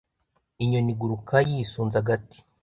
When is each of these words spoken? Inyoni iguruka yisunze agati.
Inyoni 0.63 0.89
iguruka 0.93 1.35
yisunze 1.49 1.95
agati. 2.03 2.37